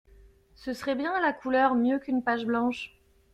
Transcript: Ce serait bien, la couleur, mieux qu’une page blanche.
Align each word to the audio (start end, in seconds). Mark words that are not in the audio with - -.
Ce 0.55 0.73
serait 0.73 0.95
bien, 0.95 1.19
la 1.19 1.31
couleur, 1.31 1.75
mieux 1.75 1.99
qu’une 1.99 2.23
page 2.23 2.47
blanche. 2.47 2.99